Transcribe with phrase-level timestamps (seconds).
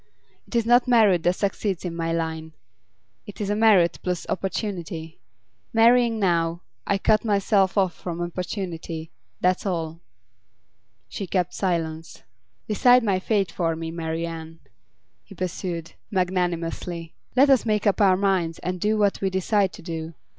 [0.47, 2.53] It is not merit that succeeds in my line;
[3.27, 5.19] it is merit plus opportunity.
[5.73, 9.11] Marrying now, I cut myself off from opportunity,
[9.41, 10.01] that's all.'
[11.07, 12.23] She kept silence.
[12.67, 14.61] 'Decide my fate for me, Marian,'
[15.23, 17.13] he pursued, magnanimously.
[17.35, 20.15] 'Let us make up our minds and do what we decide to do.